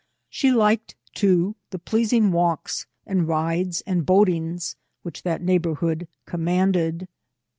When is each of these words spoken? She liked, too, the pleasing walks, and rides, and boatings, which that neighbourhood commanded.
She 0.31 0.51
liked, 0.51 0.95
too, 1.13 1.55
the 1.69 1.77
pleasing 1.77 2.31
walks, 2.31 2.87
and 3.05 3.27
rides, 3.27 3.81
and 3.81 4.03
boatings, 4.03 4.75
which 5.03 5.21
that 5.21 5.43
neighbourhood 5.43 6.07
commanded. 6.25 7.07